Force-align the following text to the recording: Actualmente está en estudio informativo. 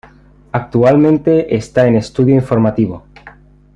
Actualmente 0.51 1.55
está 1.55 1.85
en 1.85 1.95
estudio 1.95 2.33
informativo. 2.33 3.03